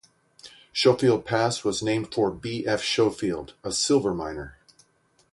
[0.73, 2.65] Schofield Pass was named for B.
[2.65, 2.81] F.
[2.83, 4.57] Schofield, a silver miner.